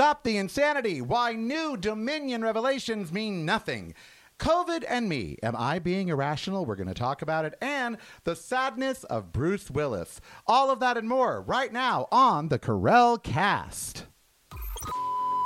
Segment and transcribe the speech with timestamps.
[0.00, 1.02] Stop the insanity.
[1.02, 3.92] Why new Dominion revelations mean nothing.
[4.38, 5.36] COVID and me.
[5.42, 6.64] Am I being irrational?
[6.64, 7.54] We're going to talk about it.
[7.60, 10.22] And the sadness of Bruce Willis.
[10.46, 14.06] All of that and more right now on the Karel Cast.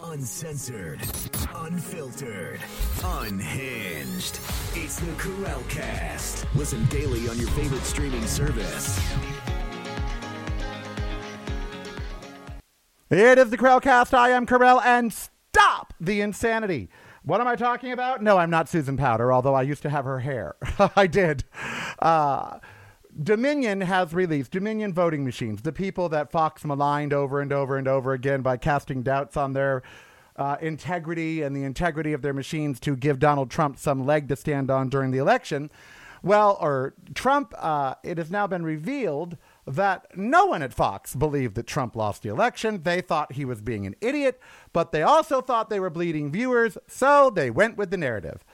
[0.04, 1.00] Uncensored,
[1.56, 2.60] unfiltered,
[3.02, 4.38] unhinged.
[4.74, 6.46] It's the Karel Cast.
[6.54, 9.00] Listen daily on your favorite streaming service.
[13.14, 14.12] It is the Karel Cast.
[14.12, 16.88] I am Karel, and stop the insanity.
[17.22, 18.20] What am I talking about?
[18.20, 20.56] No, I'm not Susan Powter, although I used to have her hair.
[20.96, 21.44] I did.
[22.00, 22.58] Uh,
[23.22, 27.86] Dominion has released Dominion voting machines, the people that Fox maligned over and over and
[27.86, 29.84] over again by casting doubts on their
[30.34, 34.34] uh, integrity and the integrity of their machines to give Donald Trump some leg to
[34.34, 35.70] stand on during the election.
[36.24, 41.54] Well, or Trump, uh, it has now been revealed that no one at Fox believed
[41.54, 42.82] that Trump lost the election.
[42.82, 44.40] They thought he was being an idiot,
[44.72, 48.44] but they also thought they were bleeding viewers, so they went with the narrative.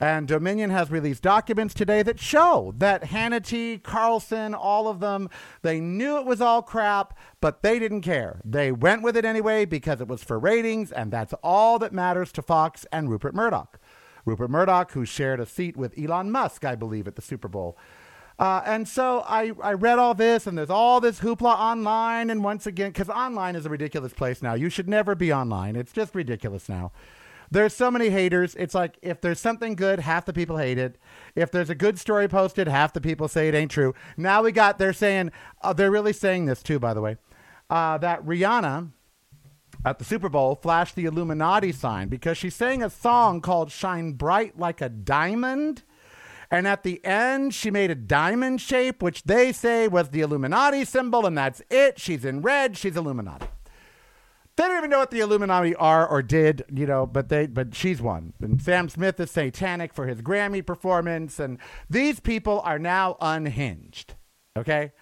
[0.00, 5.28] And Dominion has released documents today that show that Hannity, Carlson, all of them,
[5.62, 8.40] they knew it was all crap, but they didn't care.
[8.44, 12.30] They went with it anyway because it was for ratings, and that's all that matters
[12.32, 13.80] to Fox and Rupert Murdoch.
[14.24, 17.76] Rupert Murdoch, who shared a seat with Elon Musk, I believe, at the Super Bowl.
[18.38, 22.30] Uh, and so I, I read all this, and there's all this hoopla online.
[22.30, 24.54] And once again, because online is a ridiculous place now.
[24.54, 25.74] You should never be online.
[25.74, 26.92] It's just ridiculous now.
[27.50, 28.54] There's so many haters.
[28.56, 30.98] It's like if there's something good, half the people hate it.
[31.34, 33.94] If there's a good story posted, half the people say it ain't true.
[34.16, 37.16] Now we got, they're saying, uh, they're really saying this too, by the way,
[37.70, 38.90] uh, that Rihanna
[39.84, 44.12] at the Super Bowl flashed the Illuminati sign because she sang a song called Shine
[44.12, 45.84] Bright Like a Diamond.
[46.50, 50.84] And at the end, she made a diamond shape, which they say was the Illuminati
[50.84, 51.98] symbol, and that's it.
[51.98, 52.76] She's in red.
[52.76, 53.46] She's Illuminati.
[54.56, 57.76] They don't even know what the Illuminati are or did, you know, but they but
[57.76, 58.32] she's one.
[58.40, 61.58] And Sam Smith is satanic for his Grammy performance, and
[61.88, 64.14] these people are now unhinged.
[64.56, 64.92] Okay?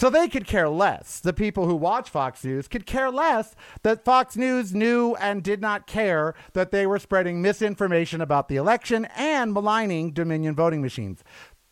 [0.00, 1.20] So they could care less.
[1.20, 5.60] The people who watch Fox News could care less that Fox News knew and did
[5.60, 11.22] not care that they were spreading misinformation about the election and maligning Dominion voting machines.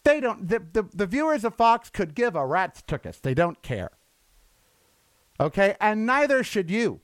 [0.04, 3.18] They don't, the, the, the viewers of Fox could give a rat's tuchus.
[3.18, 3.92] They don't care.
[5.40, 5.74] Okay?
[5.80, 7.00] And neither should you.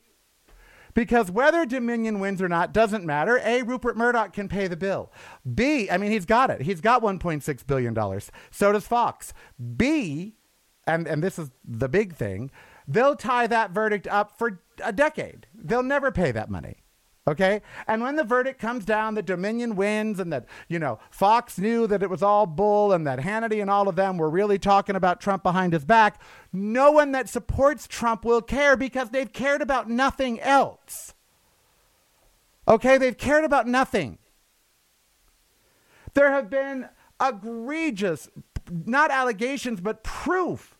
[0.92, 3.40] Because whether Dominion wins or not doesn't matter.
[3.42, 5.10] A, Rupert Murdoch can pay the bill.
[5.54, 6.60] B, I mean, he's got it.
[6.60, 8.20] He's got $1.6 billion.
[8.50, 9.32] So does Fox.
[9.78, 10.34] B,
[10.86, 12.50] and, and this is the big thing,
[12.86, 15.46] they'll tie that verdict up for a decade.
[15.54, 16.84] They'll never pay that money.
[17.26, 17.62] Okay?
[17.86, 21.86] And when the verdict comes down that Dominion wins and that, you know, Fox knew
[21.86, 24.94] that it was all bull and that Hannity and all of them were really talking
[24.94, 26.20] about Trump behind his back,
[26.52, 31.14] no one that supports Trump will care because they've cared about nothing else.
[32.68, 32.98] Okay?
[32.98, 34.18] They've cared about nothing.
[36.12, 36.90] There have been
[37.20, 38.28] egregious,
[38.70, 40.76] not allegations, but proof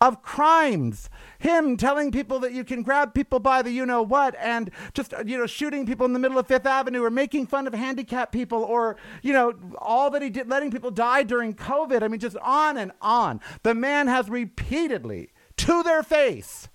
[0.00, 1.10] of crimes.
[1.38, 5.12] Him telling people that you can grab people by the you know what and just,
[5.26, 8.32] you know, shooting people in the middle of Fifth Avenue or making fun of handicapped
[8.32, 12.02] people or, you know, all that he did, letting people die during COVID.
[12.02, 13.40] I mean, just on and on.
[13.62, 16.68] The man has repeatedly, to their face,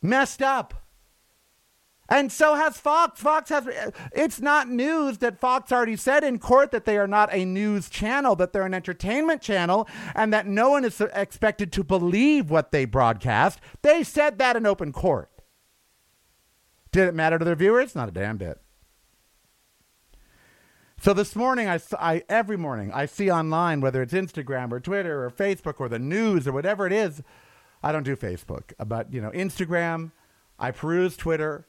[0.00, 0.74] messed up.
[2.10, 3.20] And so has Fox.
[3.20, 3.68] Fox has,
[4.12, 7.88] it's not news that Fox already said in court that they are not a news
[7.88, 12.72] channel, that they're an entertainment channel, and that no one is expected to believe what
[12.72, 13.60] they broadcast.
[13.82, 15.30] They said that in open court.
[16.90, 17.94] Did it matter to their viewers?
[17.94, 18.60] Not a damn bit.
[21.00, 25.24] So this morning, I, I, every morning I see online, whether it's Instagram or Twitter
[25.24, 27.22] or Facebook or the news or whatever it is.
[27.82, 30.10] I don't do Facebook, but you know Instagram.
[30.58, 31.66] I peruse Twitter.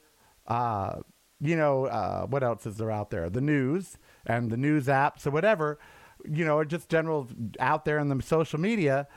[0.51, 0.99] Uh,
[1.39, 3.29] you know, uh, what else is there out there?
[3.29, 5.79] The news and the news apps or whatever,
[6.29, 9.07] you know, just general out there in the social media.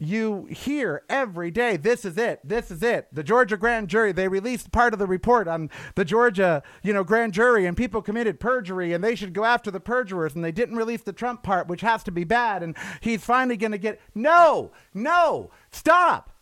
[0.00, 3.06] You hear every day, this is it, this is it.
[3.12, 7.04] The Georgia grand jury, they released part of the report on the Georgia, you know,
[7.04, 10.50] grand jury and people committed perjury and they should go after the perjurers and they
[10.50, 12.64] didn't release the Trump part, which has to be bad.
[12.64, 16.35] And he's finally going to get, no, no, stop.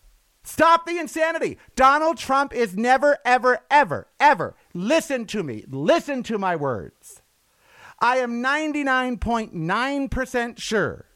[0.44, 1.58] Stop the insanity.
[1.74, 4.54] Donald Trump is never, ever, ever, ever.
[4.74, 5.64] Listen to me.
[5.68, 7.22] Listen to my words.
[7.98, 11.06] I am 99.9% sure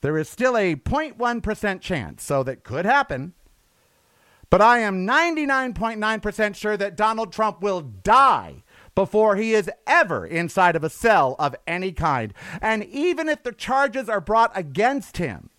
[0.00, 3.34] there is still a 0.1% chance, so that could happen.
[4.48, 10.74] But I am 99.9% sure that Donald Trump will die before he is ever inside
[10.74, 12.34] of a cell of any kind.
[12.60, 15.50] And even if the charges are brought against him,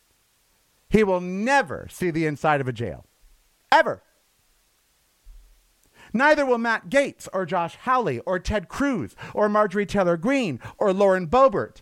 [0.89, 3.05] he will never see the inside of a jail.
[3.71, 4.03] Ever.
[6.13, 10.91] Neither will Matt Gaetz or Josh Hawley or Ted Cruz or Marjorie Taylor Greene or
[10.93, 11.81] Lauren Boebert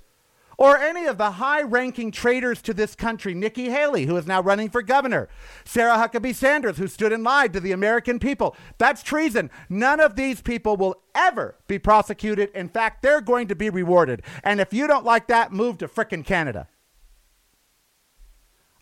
[0.59, 4.41] or any of the high ranking traitors to this country, Nikki Haley, who is now
[4.41, 5.29] running for governor,
[5.63, 8.57] Sarah Huckabee Sanders, who stood and lied to the American people.
[8.77, 9.49] That's treason.
[9.69, 12.49] None of these people will ever be prosecuted.
[12.53, 14.21] In fact, they're going to be rewarded.
[14.43, 16.67] And if you don't like that, move to frickin' Canada.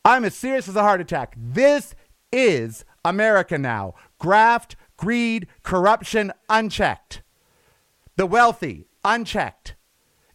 [0.03, 1.35] I'm as serious as a heart attack.
[1.37, 1.93] This
[2.31, 3.93] is America now.
[4.19, 7.21] Graft, greed, corruption, unchecked.
[8.15, 9.75] The wealthy, unchecked.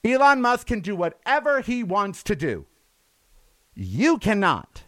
[0.05, 2.67] Elon Musk can do whatever he wants to do.
[3.75, 4.85] You cannot.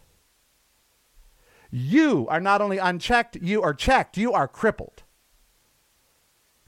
[1.71, 5.03] You are not only unchecked, you are checked, you are crippled.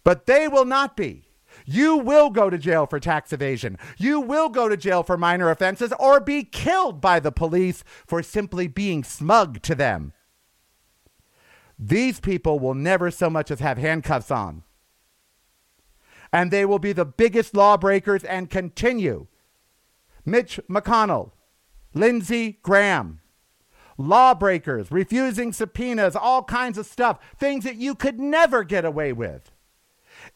[0.03, 1.27] But they will not be.
[1.65, 3.77] You will go to jail for tax evasion.
[3.97, 8.23] You will go to jail for minor offenses or be killed by the police for
[8.23, 10.13] simply being smug to them.
[11.79, 14.63] These people will never so much as have handcuffs on
[16.31, 19.27] and they will be the biggest lawbreakers and continue.
[20.25, 21.31] Mitch McConnell,
[21.93, 23.21] Lindsey Graham,
[23.97, 29.51] lawbreakers, refusing subpoenas, all kinds of stuff, things that you could never get away with.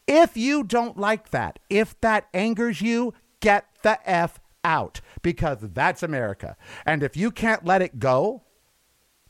[0.06, 6.02] If you don't like that, if that angers you, get the F out because that's
[6.02, 6.56] America.
[6.86, 8.44] And if you can't let it go,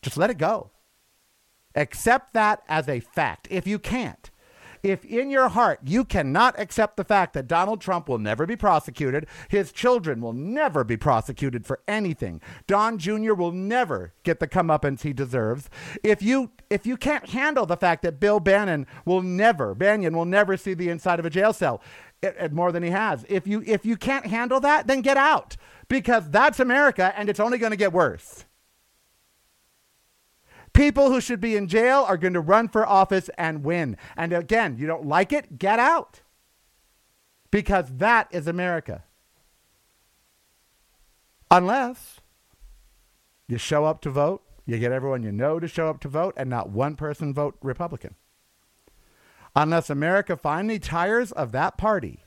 [0.03, 0.72] just let it go.
[1.75, 3.49] Accept that as a fact.
[3.51, 4.31] If you can't,
[4.83, 8.57] if in your heart you cannot accept the fact that Donald Trump will never be
[8.57, 13.35] prosecuted, his children will never be prosecuted for anything, Don Jr.
[13.35, 15.71] will never get the comeuppance he deserves.
[16.03, 20.25] If you if you can't handle the fact that Bill Bannon will never, Bannon will
[20.25, 21.81] never see the inside of a jail cell,
[22.23, 23.25] it, it, more than he has.
[23.29, 25.57] If you if you can't handle that, then get out
[25.89, 28.47] because that's America and it's only going to get worse.
[30.73, 33.97] People who should be in jail are going to run for office and win.
[34.17, 35.59] And again, you don't like it?
[35.59, 36.23] Get out.
[37.51, 39.05] Because that is America.
[41.51, 42.21] Unless
[43.47, 46.33] you show up to vote, you get everyone you know to show up to vote,
[46.37, 48.15] and not one person vote Republican.
[49.55, 52.25] Unless America finally tires of that party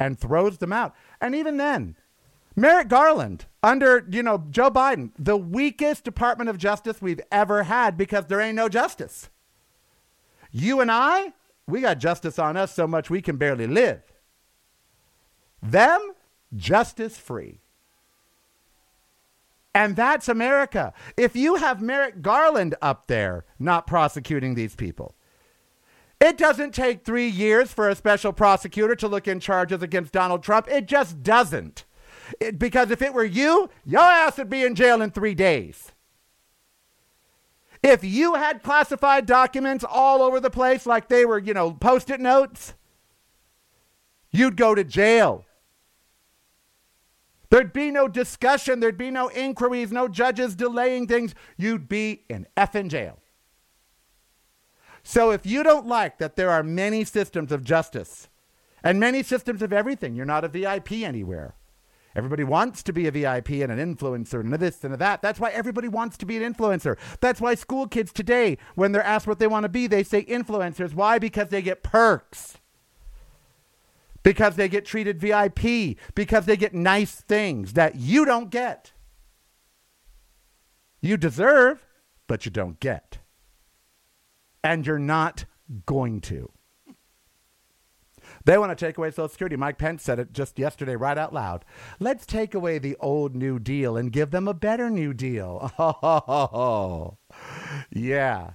[0.00, 0.94] and throws them out.
[1.20, 1.96] And even then,
[2.56, 7.96] Merrick Garland under, you know, Joe Biden, the weakest Department of Justice we've ever had
[7.96, 9.30] because there ain't no justice.
[10.52, 11.32] You and I,
[11.66, 14.02] we got justice on us so much we can barely live.
[15.62, 16.12] Them,
[16.54, 17.62] justice free.
[19.74, 20.92] And that's America.
[21.16, 25.14] If you have Merrick Garland up there not prosecuting these people,
[26.20, 30.42] it doesn't take three years for a special prosecutor to look in charges against Donald
[30.42, 30.68] Trump.
[30.68, 31.86] It just doesn't.
[32.40, 35.92] It, because if it were you, your ass would be in jail in three days.
[37.82, 42.08] If you had classified documents all over the place like they were, you know, post
[42.08, 42.72] it notes,
[44.30, 45.44] you'd go to jail.
[47.50, 48.80] There'd be no discussion.
[48.80, 51.34] There'd be no inquiries, no judges delaying things.
[51.56, 53.20] You'd be in effing jail.
[55.02, 58.28] So if you don't like that there are many systems of justice
[58.82, 61.54] and many systems of everything, you're not a VIP anywhere.
[62.16, 65.20] Everybody wants to be a VIP and an influencer and this and that.
[65.20, 66.96] That's why everybody wants to be an influencer.
[67.20, 70.24] That's why school kids today, when they're asked what they want to be, they say
[70.24, 70.94] influencers.
[70.94, 71.18] Why?
[71.18, 72.58] Because they get perks.
[74.22, 75.98] Because they get treated VIP.
[76.14, 78.92] Because they get nice things that you don't get.
[81.00, 81.84] You deserve,
[82.28, 83.18] but you don't get.
[84.62, 85.46] And you're not
[85.84, 86.50] going to.
[88.44, 89.56] They want to take away Social Security.
[89.56, 91.64] Mike Pence said it just yesterday, right out loud.
[91.98, 95.72] Let's take away the old New Deal and give them a better New Deal.
[95.78, 97.16] Oh,
[97.90, 98.52] yeah.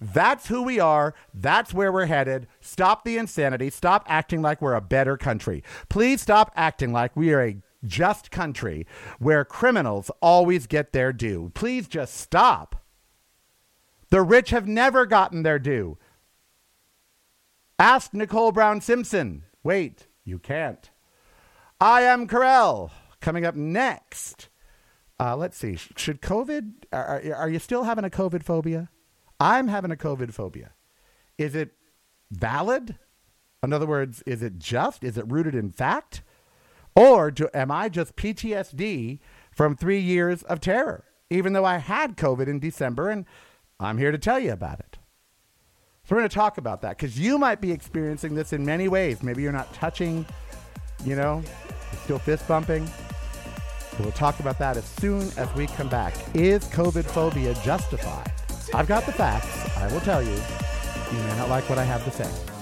[0.00, 1.14] That's who we are.
[1.32, 2.46] That's where we're headed.
[2.60, 3.70] Stop the insanity.
[3.70, 5.62] Stop acting like we're a better country.
[5.88, 8.86] Please stop acting like we are a just country
[9.18, 11.52] where criminals always get their due.
[11.54, 12.84] Please just stop.
[14.10, 15.98] The rich have never gotten their due.
[17.78, 19.42] Ask Nicole Brown Simpson.
[19.64, 20.90] Wait, you can't.
[21.80, 22.92] I am Karel.
[23.20, 24.48] Coming up next.
[25.18, 25.76] Uh, let's see.
[25.96, 28.90] Should COVID, are, are you still having a COVID phobia?
[29.40, 30.72] I'm having a COVID phobia.
[31.36, 31.72] Is it
[32.30, 32.96] valid?
[33.62, 35.02] In other words, is it just?
[35.02, 36.22] Is it rooted in fact?
[36.94, 39.18] Or do, am I just PTSD
[39.50, 43.24] from three years of terror, even though I had COVID in December and
[43.80, 44.98] I'm here to tell you about it?
[46.06, 48.88] So we're going to talk about that because you might be experiencing this in many
[48.88, 49.22] ways.
[49.22, 50.26] Maybe you're not touching,
[51.02, 51.42] you know,
[52.02, 52.86] still fist bumping.
[53.98, 56.14] We'll talk about that as soon as we come back.
[56.34, 58.30] Is COVID phobia justified?
[58.74, 59.74] I've got the facts.
[59.78, 60.34] I will tell you
[61.12, 62.53] You may not like what I have to say.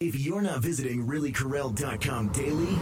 [0.00, 2.78] If you're not visiting reallykarel.com daily,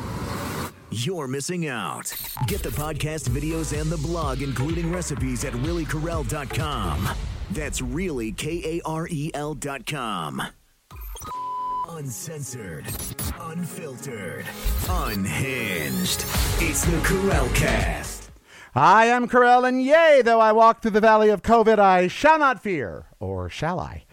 [0.92, 2.14] you're missing out.
[2.46, 7.08] Get the podcast videos and the blog, including recipes at reallykarel.com.
[7.50, 10.42] That's really K A R E L.com.
[11.88, 12.86] Uncensored,
[13.40, 14.46] unfiltered,
[14.88, 16.24] unhinged.
[16.60, 18.30] It's the Karel Cast.
[18.76, 22.38] I am Karel, and yea, though I walk through the valley of COVID, I shall
[22.38, 23.06] not fear.
[23.18, 24.04] Or shall I?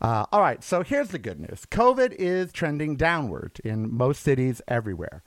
[0.00, 4.62] Uh, all right, so here's the good news COVID is trending downward in most cities
[4.68, 5.22] everywhere.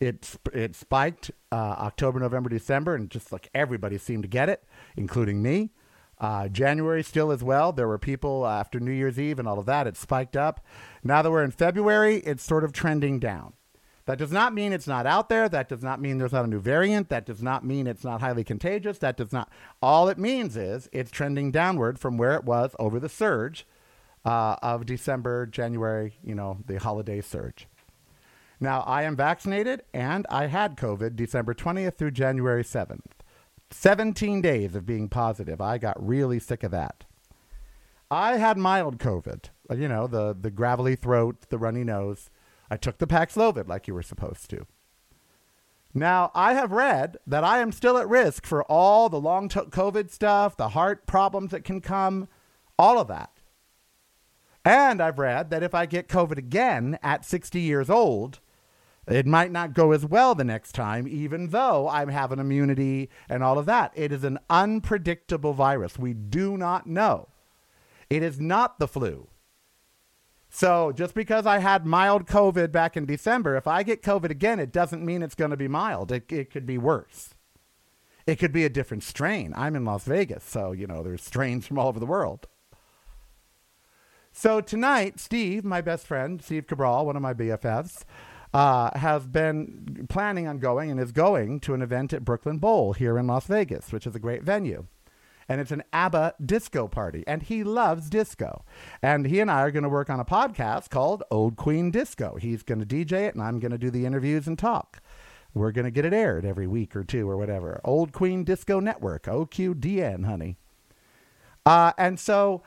[0.00, 4.64] It, it spiked uh, October, November, December, and just like everybody seemed to get it,
[4.96, 5.70] including me.
[6.18, 7.72] Uh, January still as well.
[7.72, 9.86] There were people after New Year's Eve and all of that.
[9.86, 10.64] It spiked up.
[11.04, 13.52] Now that we're in February, it's sort of trending down.
[14.06, 15.48] That does not mean it's not out there.
[15.48, 17.08] That does not mean there's not a new variant.
[17.08, 18.98] That does not mean it's not highly contagious.
[18.98, 19.50] That does not.
[19.82, 23.66] All it means is it's trending downward from where it was over the surge
[24.26, 27.68] uh, of December, January, you know, the holiday surge.
[28.58, 33.00] Now, I am vaccinated and I had COVID December 20th through January 7th.
[33.70, 35.60] 17 days of being positive.
[35.60, 37.04] I got really sick of that.
[38.10, 42.30] I had mild COVID, uh, you know, the, the gravelly throat, the runny nose.
[42.70, 44.66] I took the Paxlovid like you were supposed to.
[45.92, 49.60] Now, I have read that I am still at risk for all the long t-
[49.60, 52.28] COVID stuff, the heart problems that can come,
[52.78, 53.30] all of that.
[54.66, 58.40] And I've read that if I get COVID again at 60 years old,
[59.06, 63.08] it might not go as well the next time, even though I have an immunity
[63.28, 63.92] and all of that.
[63.94, 66.00] It is an unpredictable virus.
[66.00, 67.28] We do not know.
[68.10, 69.28] It is not the flu.
[70.48, 74.58] So just because I had mild COVID back in December, if I get COVID again,
[74.58, 76.10] it doesn't mean it's going to be mild.
[76.10, 77.34] It, it could be worse.
[78.26, 79.54] It could be a different strain.
[79.56, 82.48] I'm in Las Vegas, so, you know, there's strains from all over the world.
[84.38, 88.04] So tonight, Steve, my best friend, Steve Cabral, one of my BFFs,
[88.52, 92.92] uh, has been planning on going and is going to an event at Brooklyn Bowl
[92.92, 94.84] here in Las Vegas, which is a great venue.
[95.48, 98.62] And it's an ABBA disco party, and he loves disco.
[99.00, 102.36] And he and I are going to work on a podcast called Old Queen Disco.
[102.38, 105.00] He's going to DJ it, and I'm going to do the interviews and talk.
[105.54, 107.80] We're going to get it aired every week or two or whatever.
[107.84, 110.58] Old Queen Disco Network, OQDN, honey.
[111.64, 112.62] Uh, and so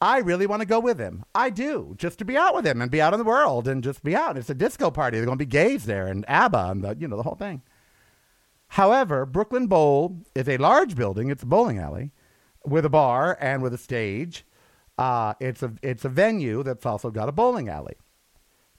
[0.00, 1.24] I really want to go with him.
[1.34, 3.82] I do, just to be out with him and be out in the world and
[3.82, 4.36] just be out.
[4.36, 5.16] It's a disco party.
[5.16, 7.62] There's going to be gays there and ABBA and the, you know, the whole thing.
[8.68, 11.30] However, Brooklyn Bowl is a large building.
[11.30, 12.10] It's a bowling alley
[12.66, 14.44] with a bar and with a stage.
[14.98, 17.96] Uh, it's a it's a venue that's also got a bowling alley.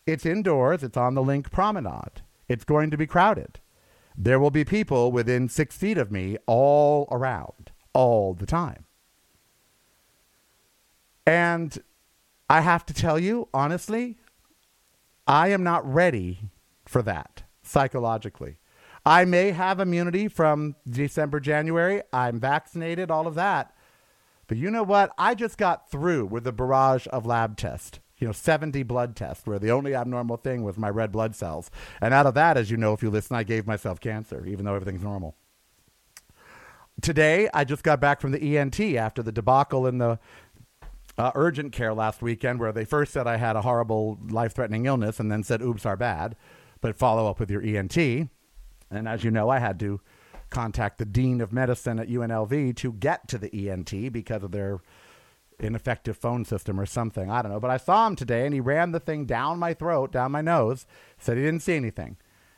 [0.05, 0.83] It's indoors.
[0.83, 2.21] It's on the LINQ Promenade.
[2.47, 3.59] It's going to be crowded.
[4.17, 8.85] There will be people within six feet of me all around, all the time.
[11.25, 11.77] And
[12.49, 14.17] I have to tell you, honestly,
[15.27, 16.39] I am not ready
[16.85, 18.57] for that psychologically.
[19.05, 22.01] I may have immunity from December, January.
[22.11, 23.73] I'm vaccinated, all of that.
[24.47, 25.11] But you know what?
[25.17, 27.99] I just got through with a barrage of lab tests.
[28.17, 31.69] You know, 70 blood tests, where the only abnormal thing was my red blood cells.
[32.01, 34.63] And out of that, as you know, if you listen, I gave myself cancer, even
[34.63, 35.35] though everything's normal.
[37.01, 40.17] Today, I just got back from the ENT after the debacle in the
[41.17, 44.85] uh, urgent care last weekend where they first said I had a horrible life threatening
[44.85, 46.35] illness and then said, oops, are bad,
[46.81, 47.97] but follow up with your ENT.
[47.97, 50.01] And as you know, I had to
[50.49, 54.79] contact the dean of medicine at UNLV to get to the ENT because of their
[55.59, 57.31] ineffective phone system or something.
[57.31, 57.59] I don't know.
[57.59, 60.41] But I saw him today and he ran the thing down my throat, down my
[60.41, 60.85] nose,
[61.17, 62.17] said he didn't see anything.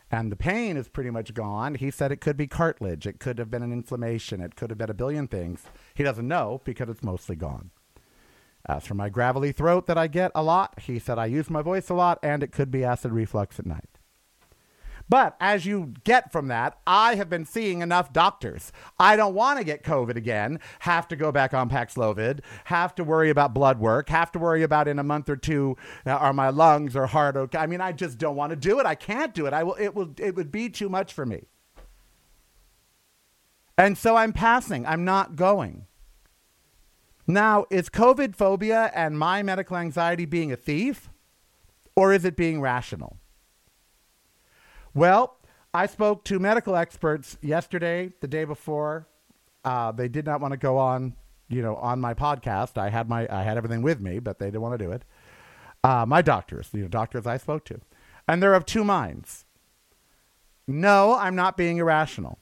[0.09, 1.75] And the pain is pretty much gone.
[1.75, 3.05] He said it could be cartilage.
[3.05, 4.41] It could have been an inflammation.
[4.41, 5.63] It could have been a billion things.
[5.95, 7.71] He doesn't know because it's mostly gone.
[8.67, 11.61] As for my gravelly throat that I get a lot, he said I use my
[11.61, 13.97] voice a lot and it could be acid reflux at night.
[15.09, 18.73] But as you get from that, I have been seeing enough doctors.
[18.99, 23.05] I don't want to get COVID again, have to go back on Paxlovid, have to
[23.05, 26.33] worry about blood work, have to worry about in a month or two uh, are
[26.33, 27.57] my lungs or heart okay.
[27.57, 28.85] I mean, I just don't want to do it.
[28.85, 29.53] I can't do it.
[29.53, 31.45] I will it will it would be too much for me.
[33.77, 34.85] And so I'm passing.
[34.85, 35.85] I'm not going.
[37.27, 41.09] Now, is COVID phobia and my medical anxiety being a thief,
[41.95, 43.17] or is it being rational?
[44.93, 45.37] Well,
[45.73, 49.07] I spoke to medical experts yesterday, the day before.
[49.65, 51.15] Uh, they did not want to go on,
[51.49, 52.77] you know, on my podcast.
[52.77, 55.03] I had my, I had everything with me, but they didn't want to do it.
[55.83, 57.79] uh, my doctors, you know, doctors I spoke to,
[58.27, 59.45] and they're of two minds.
[60.67, 62.39] No, I'm not being irrational.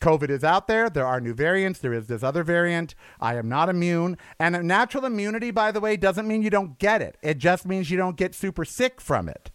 [0.00, 0.90] COVID is out there.
[0.90, 1.78] There are new variants.
[1.78, 2.94] There is this other variant.
[3.20, 4.18] I am not immune.
[4.38, 7.16] And natural immunity, by the way, doesn't mean you don't get it.
[7.22, 9.50] It just means you don't get super sick from it.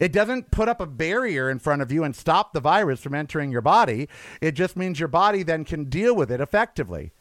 [0.00, 3.14] It doesn't put up a barrier in front of you and stop the virus from
[3.14, 4.08] entering your body.
[4.40, 7.12] It just means your body then can deal with it effectively.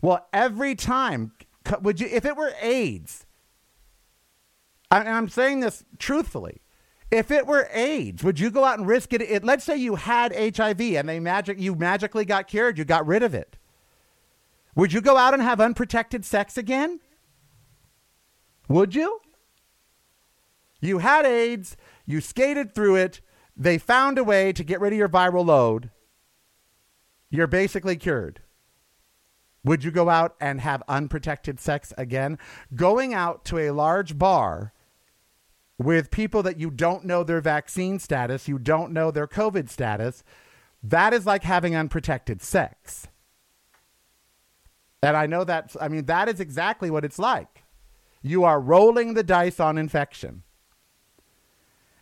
[0.00, 1.32] Well, every time,
[1.80, 3.26] would you, if it were AIDS,
[4.90, 6.60] and I'm saying this truthfully,
[7.12, 9.20] if it were AIDS, would you go out and risk it?
[9.20, 9.44] it?
[9.44, 13.22] Let's say you had HIV and they magic you magically got cured, you got rid
[13.22, 13.58] of it.
[14.74, 17.00] Would you go out and have unprotected sex again?
[18.66, 19.20] Would you?
[20.80, 21.76] You had AIDS,
[22.06, 23.20] you skated through it,
[23.54, 25.90] they found a way to get rid of your viral load.
[27.28, 28.40] You're basically cured.
[29.62, 32.38] Would you go out and have unprotected sex again?
[32.74, 34.72] Going out to a large bar
[35.78, 40.22] with people that you don't know their vaccine status, you don't know their COVID status,
[40.82, 43.08] that is like having unprotected sex.
[45.02, 47.64] And I know that, I mean, that is exactly what it's like.
[48.22, 50.44] You are rolling the dice on infection.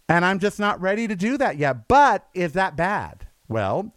[0.08, 1.88] And I'm just not ready to do that yet.
[1.88, 3.28] But is that bad?
[3.48, 3.94] Well,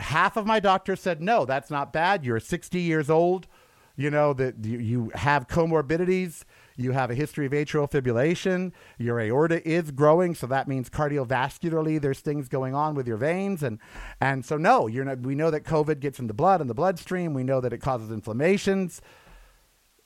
[0.00, 2.24] half of my doctors said, no, that's not bad.
[2.24, 3.46] You're 60 years old.
[3.94, 6.44] You know, that you, you have comorbidities
[6.78, 12.00] you have a history of atrial fibrillation, your aorta is growing, so that means cardiovascularly
[12.00, 13.80] there's things going on with your veins, and
[14.20, 15.20] and so no, you're not.
[15.20, 17.34] We know that COVID gets in the blood and the bloodstream.
[17.34, 19.02] We know that it causes inflammations.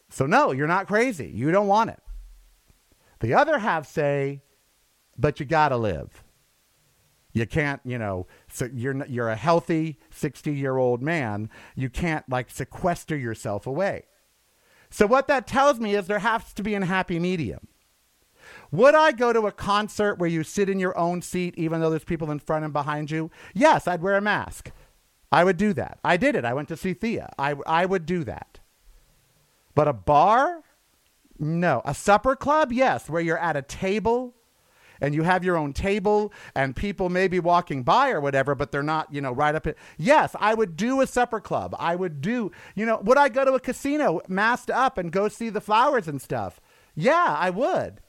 [0.09, 1.31] So no, you're not crazy.
[1.33, 2.03] You don't want it.
[3.21, 4.43] The other half say,
[5.19, 6.25] but you got to live.
[7.35, 11.51] You can't, you know, so you're you're a healthy 60-year-old man.
[11.77, 14.07] You can't like sequester yourself away.
[14.93, 17.67] So what that tells me is there has to be a happy medium.
[18.71, 21.89] Would I go to a concert where you sit in your own seat even though
[21.91, 23.31] there's people in front and behind you?
[23.55, 24.71] Yes, I'd wear a mask.
[25.33, 25.99] I would do that.
[26.05, 26.45] I did it.
[26.45, 27.31] I went to see Thea.
[27.39, 28.61] I, I would do that.
[29.75, 30.63] But a bar?
[31.39, 31.81] No.
[31.87, 32.71] A supper club?
[32.71, 34.35] Yes, where you're at a table
[35.03, 38.71] and you have your own table and people may be walking by or whatever, but
[38.71, 39.77] they're not, you know, right up it.
[39.99, 41.75] Yes, I would do a supper club.
[41.79, 45.29] I would do, you know, would I go to a casino masked up and go
[45.29, 46.61] see the flowers and stuff?
[46.95, 48.01] Yeah, I would.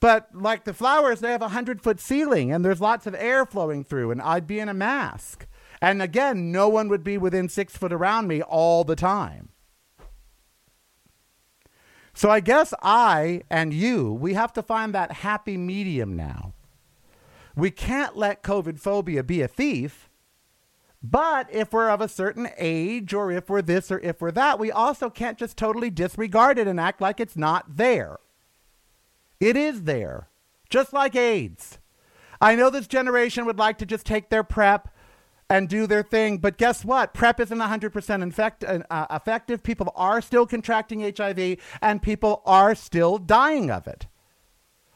[0.00, 3.46] But like the flowers, they have a hundred foot ceiling and there's lots of air
[3.46, 5.46] flowing through, and I'd be in a mask.
[5.80, 9.48] And again, no one would be within six foot around me all the time.
[12.14, 16.52] So I guess I and you, we have to find that happy medium now.
[17.56, 20.08] We can't let COVID phobia be a thief.
[21.02, 24.58] But if we're of a certain age, or if we're this or if we're that,
[24.58, 28.16] we also can't just totally disregard it and act like it's not there.
[29.38, 30.28] It is there,
[30.70, 31.78] just like AIDS.
[32.40, 34.88] I know this generation would like to just take their PrEP
[35.48, 36.38] and do their thing.
[36.38, 37.14] But guess what?
[37.14, 39.62] PrEP isn't 100% infect, uh, uh, effective.
[39.62, 44.06] People are still contracting HIV and people are still dying of it.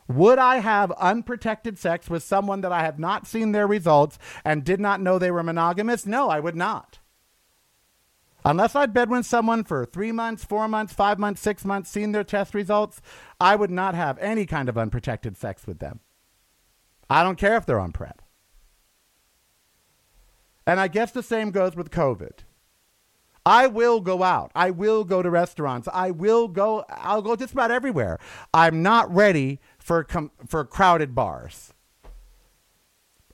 [0.08, 4.64] Would I have unprotected sex with someone that I have not seen their results and
[4.64, 6.06] did not know they were monogamous?
[6.06, 6.98] No, I would not.
[8.44, 12.12] Unless I'd bed with someone for three months, four months, five months, six months, seen
[12.12, 13.02] their test results,
[13.38, 16.00] I would not have any kind of unprotected sex with them.
[17.10, 18.22] I don't care if they're on PrEP.
[20.68, 22.40] And I guess the same goes with COVID.
[23.46, 24.52] I will go out.
[24.54, 25.88] I will go to restaurants.
[25.90, 26.84] I will go.
[26.90, 28.18] I'll go just about everywhere.
[28.52, 31.72] I'm not ready for com- for crowded bars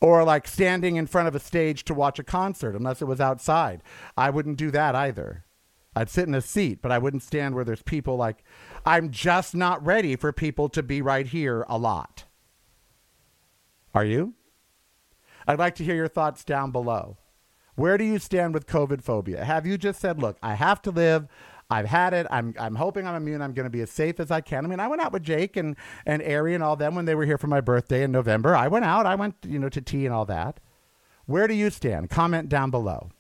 [0.01, 3.21] or like standing in front of a stage to watch a concert unless it was
[3.21, 3.83] outside.
[4.17, 5.45] I wouldn't do that either.
[5.97, 8.45] I'd sit in a seat, but I wouldn't stand where there's people like
[8.87, 12.27] I'm just not ready for people to be right here a lot.
[13.93, 14.35] Are you?
[15.49, 17.17] I'd like to hear your thoughts down below.
[17.75, 19.45] Where do you stand with COVID phobia?
[19.45, 21.27] Have you just said, look, I have to live.
[21.71, 22.27] I've had it.
[22.31, 23.43] I'm, I'm hoping I'm immune.
[23.43, 24.65] I'm going to be as safe as I can.
[24.65, 27.15] I mean, I went out with Jake and, and Ari and all them when they
[27.15, 28.55] were here for my birthday in November.
[28.55, 29.07] I went out.
[29.07, 30.61] I went, you know, to tea and all that.
[31.27, 32.11] Where do you stand?
[32.11, 33.11] Comment down below.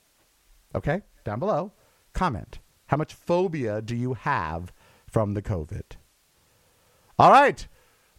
[0.74, 1.02] Okay?
[1.24, 1.72] Down below.
[2.12, 2.58] Comment.
[2.88, 4.72] How much phobia do you have
[5.06, 5.96] from the COVID?
[7.18, 7.66] All right.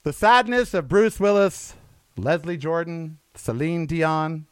[0.04, 1.76] The sadness of Bruce Willis,
[2.18, 4.48] Leslie Jordan, Celine Dion,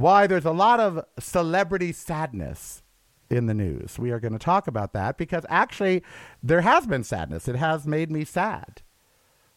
[0.00, 2.82] why there's a lot of celebrity sadness
[3.28, 3.98] in the news.
[3.98, 6.02] We are going to talk about that because actually
[6.42, 7.46] there has been sadness.
[7.46, 8.82] It has made me sad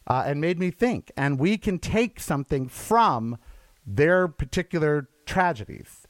[0.06, 1.10] uh, and made me think.
[1.16, 3.38] And we can take something from
[3.86, 6.06] their particular tragedies.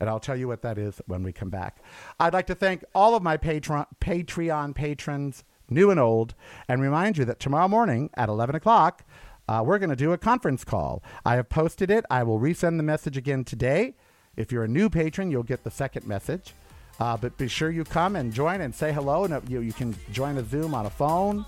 [0.00, 1.82] And I'll tell you what that is when we come back.
[2.20, 6.34] I'd like to thank all of my Patreon, Patreon patrons new and old,
[6.68, 9.04] and remind you that tomorrow morning at 11 o'clock,
[9.48, 11.02] uh, we're going to do a conference call.
[11.24, 12.04] I have posted it.
[12.10, 13.94] I will resend the message again today.
[14.36, 16.54] If you're a new patron, you'll get the second message.
[17.00, 19.24] Uh, but be sure you come and join and say hello.
[19.24, 21.44] And you, you can join a Zoom on a phone,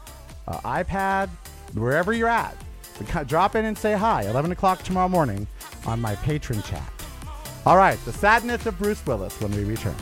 [0.48, 1.28] uh, iPad,
[1.74, 2.56] wherever you're at.
[3.26, 4.22] Drop in and say hi.
[4.24, 5.46] 11 o'clock tomorrow morning
[5.86, 6.92] on my patron chat.
[7.66, 9.94] All right, the sadness of Bruce Willis when we return.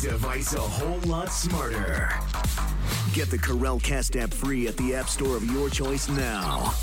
[0.00, 2.10] Device a whole lot smarter.
[3.12, 6.74] Get the Karel Cast app free at the App Store of your choice now.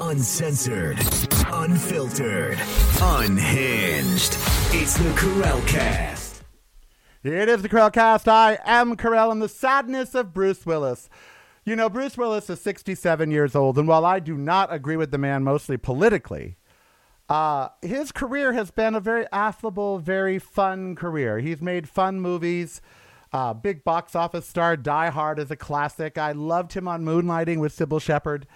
[0.00, 0.98] Uncensored,
[1.46, 2.58] unfiltered,
[3.00, 4.36] unhinged.
[4.72, 6.42] It's the Karel Cast.
[7.22, 8.28] It is the Karel Cast.
[8.28, 11.08] I am Karel and the sadness of Bruce Willis.
[11.64, 15.12] You know, Bruce Willis is 67 years old, and while I do not agree with
[15.12, 16.56] the man mostly politically,
[17.32, 21.38] uh, his career has been a very affable, very fun career.
[21.38, 22.82] He's made fun movies.
[23.32, 26.18] Uh, big box office star, Die Hard is a classic.
[26.18, 28.46] I loved him on Moonlighting with Cybill Shepherd.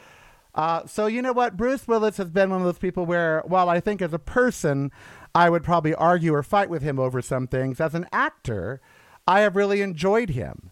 [0.54, 1.56] Uh, so you know what?
[1.56, 4.90] Bruce Willis has been one of those people where, while I think as a person,
[5.34, 7.80] I would probably argue or fight with him over some things.
[7.80, 8.82] As an actor,
[9.26, 10.70] I have really enjoyed him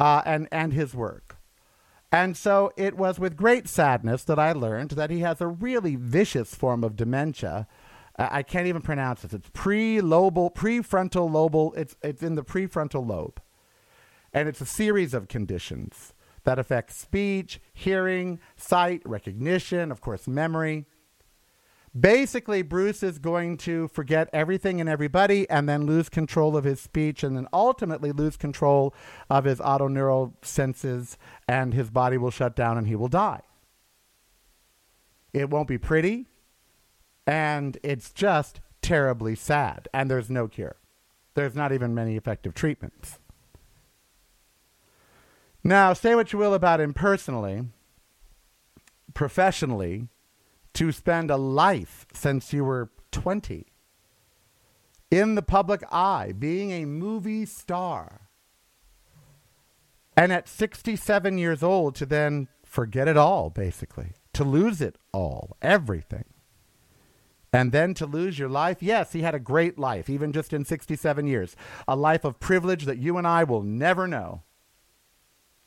[0.00, 1.23] uh, and and his work.
[2.14, 5.96] And so it was with great sadness that I learned that he has a really
[5.96, 7.66] vicious form of dementia.
[8.16, 9.32] I can't even pronounce it.
[9.32, 11.74] It's pre-lobal, prefrontal lobal.
[11.76, 13.42] It's it's in the prefrontal lobe,
[14.32, 20.86] and it's a series of conditions that affect speech, hearing, sight, recognition, of course, memory.
[21.98, 26.80] Basically, Bruce is going to forget everything and everybody and then lose control of his
[26.80, 28.92] speech and then ultimately lose control
[29.30, 33.42] of his autoneural senses and his body will shut down and he will die.
[35.32, 36.26] It won't be pretty
[37.28, 40.76] and it's just terribly sad and there's no cure.
[41.34, 43.20] There's not even many effective treatments.
[45.62, 47.66] Now, say what you will about him personally,
[49.14, 50.08] professionally,
[50.74, 53.66] to spend a life since you were 20
[55.10, 58.28] in the public eye, being a movie star,
[60.16, 65.56] and at 67 years old to then forget it all, basically, to lose it all,
[65.62, 66.24] everything.
[67.52, 68.82] And then to lose your life?
[68.82, 71.54] Yes, he had a great life, even just in 67 years.
[71.86, 74.42] A life of privilege that you and I will never know.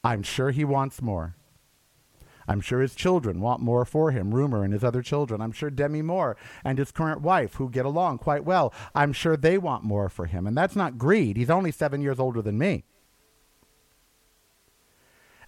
[0.04, 1.37] I'm sure he wants more.
[2.48, 5.42] I'm sure his children want more for him, Rumor and his other children.
[5.42, 9.36] I'm sure Demi Moore and his current wife, who get along quite well, I'm sure
[9.36, 10.48] they want more for him.
[10.48, 11.36] And that's not greed.
[11.36, 12.86] He's only seven years older than me.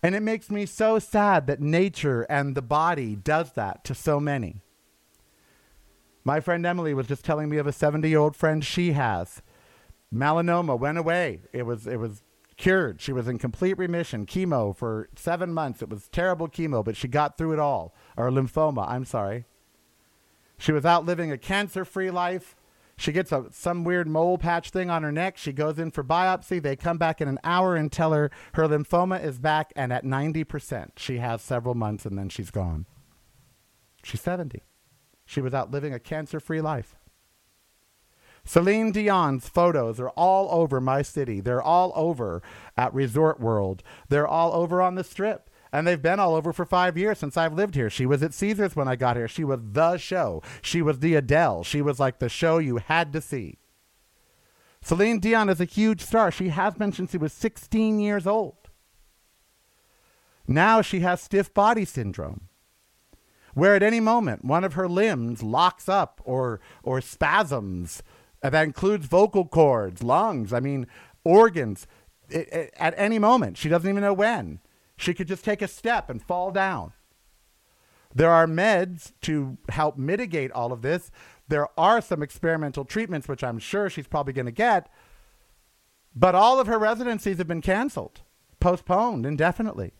[0.03, 4.19] And it makes me so sad that nature and the body does that to so
[4.19, 4.61] many.
[6.23, 9.41] My friend Emily was just telling me of a 70 year old friend she has.
[10.13, 11.41] Melanoma went away.
[11.53, 12.23] It was, it was
[12.59, 13.01] cured.
[13.01, 14.27] She was in complete remission.
[14.27, 15.81] Chemo for seven months.
[15.81, 17.95] It was terrible chemo, but she got through it all.
[18.15, 19.45] Or lymphoma, I'm sorry.
[20.59, 22.55] She was out living a cancer free life.
[22.97, 25.37] She gets a, some weird mole patch thing on her neck.
[25.37, 26.61] She goes in for biopsy.
[26.61, 30.03] They come back in an hour and tell her her lymphoma is back and at
[30.03, 30.91] 90%.
[30.97, 32.85] She has several months and then she's gone.
[34.03, 34.61] She's 70.
[35.25, 36.95] She was out living a cancer free life.
[38.49, 41.39] Celine Dion's photos are all over my city.
[41.39, 42.41] They're all over
[42.75, 43.83] at Resort World.
[44.07, 45.51] They're all over on the strip.
[45.71, 47.91] And they've been all over for five years since I've lived here.
[47.91, 49.27] She was at Caesars when I got here.
[49.27, 50.41] She was the show.
[50.63, 51.63] She was the Adele.
[51.63, 53.59] She was like the show you had to see.
[54.81, 56.31] Celine Dion is a huge star.
[56.31, 58.71] She has been since she was 16 years old.
[60.47, 62.49] Now she has stiff body syndrome
[63.53, 68.01] where at any moment one of her limbs locks up or or spasms
[68.41, 70.87] and that includes vocal cords lungs i mean
[71.23, 71.87] organs
[72.31, 73.57] it, it, at any moment.
[73.57, 74.59] She doesn't even know when.
[74.97, 76.93] She could just take a step and fall down.
[78.13, 81.11] There are meds to help mitigate all of this.
[81.47, 84.87] There are some experimental treatments which i'm sure she's probably going to get
[86.15, 88.21] but all of her residencies have been canceled
[88.59, 89.93] postponed indefinitely.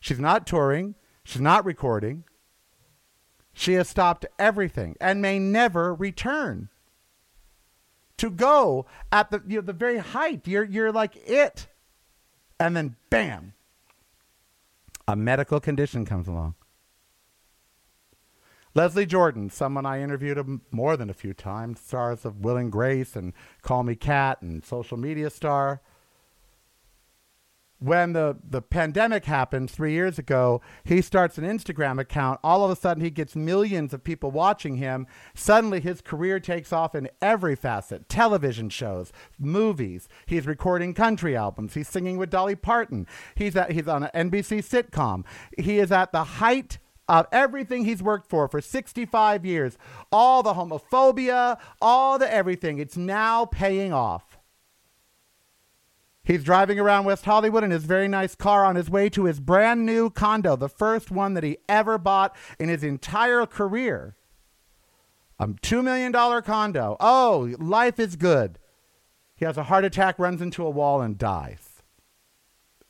[0.00, 0.94] She's not touring.
[1.22, 2.24] She's not recording.
[3.52, 6.70] She has stopped everything and may never return.
[8.18, 11.68] To go at the you know, the very height, you're you're like it,
[12.58, 13.54] and then bam,
[15.06, 16.54] a medical condition comes along.
[18.74, 23.16] Leslie Jordan, someone I interviewed more than a few times, stars of Will and Grace
[23.16, 25.80] and Call Me Kat and social media star.
[27.80, 32.40] When the, the pandemic happened three years ago, he starts an Instagram account.
[32.42, 35.06] All of a sudden, he gets millions of people watching him.
[35.34, 40.08] Suddenly, his career takes off in every facet television shows, movies.
[40.26, 41.74] He's recording country albums.
[41.74, 43.06] He's singing with Dolly Parton.
[43.36, 45.24] He's, at, he's on an NBC sitcom.
[45.56, 49.78] He is at the height of everything he's worked for for 65 years.
[50.12, 52.78] All the homophobia, all the everything.
[52.78, 54.27] It's now paying off.
[56.28, 59.40] He's driving around West Hollywood in his very nice car on his way to his
[59.40, 64.14] brand new condo, the first one that he ever bought in his entire career.
[65.38, 66.12] A $2 million
[66.42, 66.98] condo.
[67.00, 68.58] Oh, life is good.
[69.36, 71.82] He has a heart attack, runs into a wall, and dies.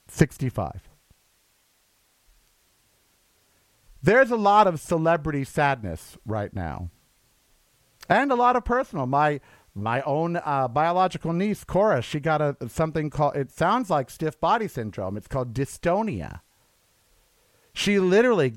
[0.09, 0.89] 65.
[4.03, 6.91] There's a lot of celebrity sadness right now,
[8.09, 9.07] and a lot of personal.
[9.07, 9.41] My
[9.83, 13.37] my own uh, biological niece Cora, she got a something called.
[13.37, 15.17] It sounds like stiff body syndrome.
[15.17, 16.41] It's called dystonia.
[17.73, 18.55] She literally,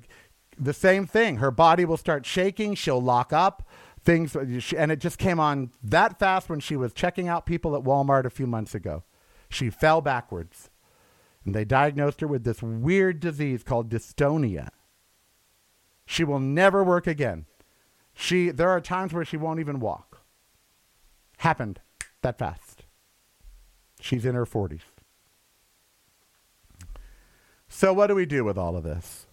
[0.58, 1.38] the same thing.
[1.38, 2.76] Her body will start shaking.
[2.76, 3.68] She'll lock up
[4.04, 7.84] things, and it just came on that fast when she was checking out people at
[7.84, 9.04] Walmart a few months ago.
[9.50, 10.70] She fell backwards,
[11.46, 14.70] and they diagnosed her with this weird disease called dystonia.
[16.06, 17.46] She will never work again.
[18.14, 20.11] She there are times where she won't even walk.
[21.42, 21.80] Happened
[22.22, 22.84] that fast.
[24.00, 24.82] She's in her 40s.
[27.68, 29.26] So what do we do with all of this?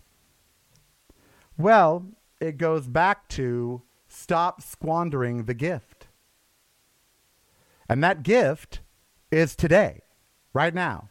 [1.59, 2.07] Well,
[2.41, 6.07] it goes back to stop squandering the gift.
[7.91, 8.81] And that gift
[9.31, 10.01] is today,
[10.55, 11.11] right now.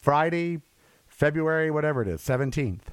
[0.00, 0.60] Friday,
[1.08, 2.92] February, whatever it is, 17th.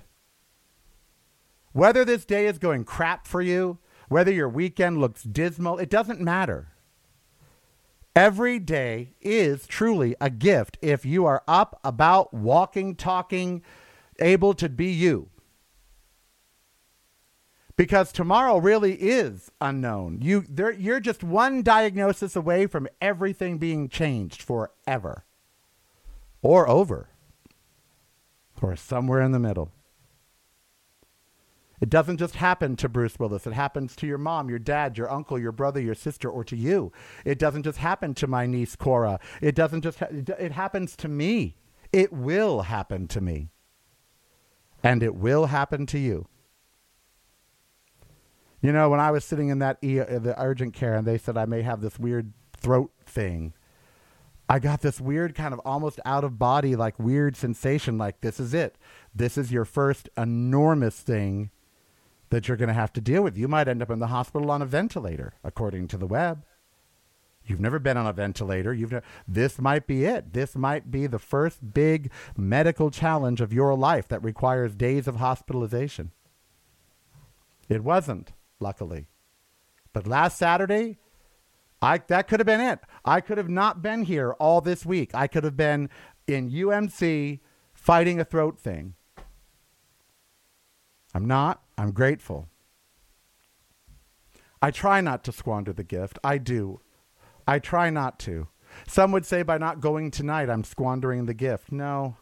[1.72, 6.22] Whether this day is going crap for you, whether your weekend looks dismal, it doesn't
[6.22, 6.74] matter.
[8.16, 13.62] Every day is truly a gift if you are up, about, walking, talking,
[14.20, 15.30] able to be you.
[17.76, 20.20] Because tomorrow really is unknown.
[20.24, 25.26] You, there, you're just one diagnosis away from everything being changed forever
[26.42, 27.10] or over
[28.64, 29.72] or somewhere in the middle.
[31.80, 33.46] It doesn't just happen to Bruce Willis.
[33.46, 36.56] It happens to your mom, your dad, your uncle, your brother, your sister, or to
[36.56, 36.92] you.
[37.24, 39.20] It doesn't just happen to my niece Cora.
[39.42, 40.00] It doesn't just.
[40.00, 41.56] Ha- it happens to me.
[41.94, 43.50] It will happen to me.
[44.84, 46.28] And it will happen to you.
[48.62, 51.20] You know, when I was sitting in that e- uh, the urgent care, and they
[51.20, 53.54] said I may have this weird throat thing.
[54.50, 58.40] I got this weird kind of almost out of body, like weird sensation, like this
[58.40, 58.78] is it.
[59.14, 61.52] This is your first enormous thing
[62.30, 63.38] that you're going to have to deal with.
[63.38, 66.44] You might end up in the hospital on a ventilator, according to the web.
[67.46, 68.74] You've never been on a ventilator.
[68.74, 70.34] You've ne- this might be it.
[70.34, 75.16] This might be the first big medical challenge of your life that requires days of
[75.16, 76.12] hospitalization.
[77.70, 79.08] It wasn't, luckily.
[79.94, 80.98] But last Saturday,
[81.82, 82.80] I that could have been it.
[83.06, 85.12] I could have not been here all this week.
[85.14, 85.90] I could have been
[86.28, 87.40] in UMC
[87.74, 88.96] fighting a throat thing.
[91.14, 91.64] I'm not.
[91.78, 92.48] I'm grateful.
[94.62, 96.18] I try not to squander the gift.
[96.24, 96.82] I do.
[97.48, 98.48] I try not to.
[98.88, 101.72] Some would say by not going tonight, I'm squandering the gift.
[101.72, 102.18] No.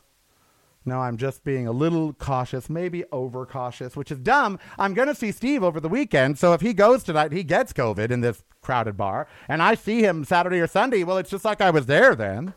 [0.87, 4.59] No, I'm just being a little cautious, maybe overcautious, which is dumb.
[4.77, 6.37] I'm going to see Steve over the weekend.
[6.37, 10.01] So if he goes tonight, he gets COVID in this crowded bar, and I see
[10.01, 11.03] him Saturday or Sunday.
[11.03, 12.53] Well, it's just like I was there then.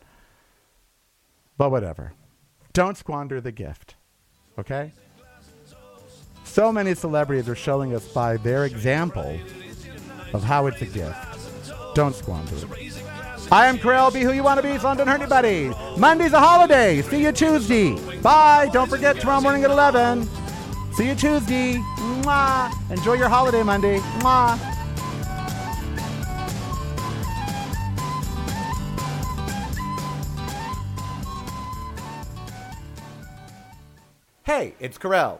[1.57, 2.13] But whatever.
[2.71, 3.95] Don't squander the gift.
[4.59, 4.93] Okay?
[6.49, 9.39] So many celebrities are showing us by their example
[10.33, 11.15] of how it's a gift.
[11.93, 13.03] Don't squander it.
[13.51, 14.09] I am Karel.
[14.09, 14.77] Be who you want to be.
[14.79, 15.71] So don't hurt anybody.
[15.95, 17.03] Monday's a holiday.
[17.03, 17.95] See you Tuesday.
[18.21, 18.67] Bye.
[18.73, 20.27] Don't forget tomorrow morning at 11.
[20.95, 21.75] See you Tuesday.
[21.75, 22.91] Mwah.
[22.91, 23.99] Enjoy your holiday Monday.
[24.19, 24.57] Mwah.
[34.43, 35.39] Hey, it's Karel.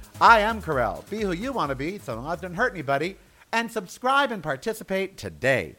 [0.21, 1.03] I am Karel.
[1.09, 3.17] Be who you want to be so long as it doesn't hurt anybody.
[3.51, 5.77] And subscribe and participate today.